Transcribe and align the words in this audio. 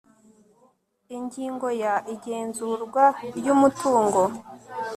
ingingo 1.17 1.67
ya 1.83 1.95
igenzurwa 2.13 3.05
ry 3.37 3.47
umutungo 3.55 4.21